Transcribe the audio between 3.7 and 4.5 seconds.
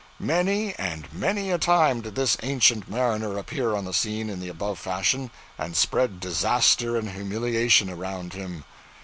on the scene in the